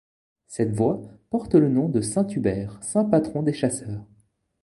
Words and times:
Cette 0.47 0.71
voie 0.73 0.99
porte 1.29 1.53
le 1.53 1.69
nom 1.69 1.87
de 1.87 2.01
saint 2.01 2.25
Hubert, 2.27 2.79
saint 2.81 3.05
patron 3.05 3.43
des 3.43 3.53
chasseurs. 3.53 4.03